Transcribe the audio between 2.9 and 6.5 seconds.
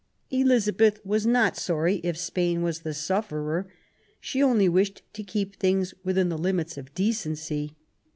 sufferer; she only wished to keep things within the